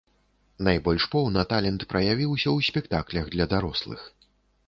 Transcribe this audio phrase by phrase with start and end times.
[0.67, 4.01] Найбольш поўна талент праявіўся ў спектаклях для дарослых.